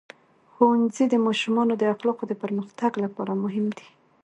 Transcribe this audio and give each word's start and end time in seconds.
ښوونځی 0.53 1.05
د 1.09 1.15
ماشومانو 1.25 1.73
د 1.77 1.83
اخلاقو 1.93 2.23
د 2.27 2.33
پرمختګ 2.43 2.91
لپاره 3.03 3.31
مهم 3.43 3.65
دی. 3.77 3.87